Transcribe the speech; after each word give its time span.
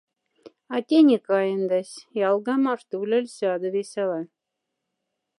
А 0.73 0.75
тяни 0.87 1.17
каендась— 1.27 2.05
ялга 2.29 2.55
мархта 2.63 2.95
улель 3.03 3.29
сяда 3.37 3.67
весяла. 3.75 4.21